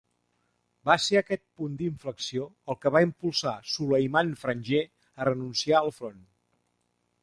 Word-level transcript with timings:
Va 0.89 0.95
ser 1.07 1.19
aquest 1.19 1.43
punt 1.61 1.75
d'inflexió 1.81 2.49
el 2.75 2.79
que 2.87 2.95
va 2.97 3.03
impulsar 3.09 3.55
Suleiman 3.77 4.35
Frangieh 4.47 4.85
a 5.23 5.33
renunciar 5.33 5.81
al 5.87 5.97
Front. 6.03 6.23